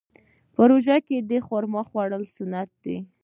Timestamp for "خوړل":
1.89-2.23